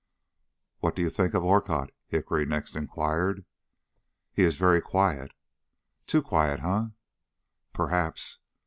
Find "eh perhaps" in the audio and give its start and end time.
6.63-8.39